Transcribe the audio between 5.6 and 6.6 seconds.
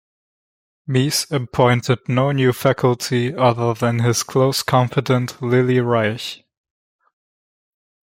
Reich.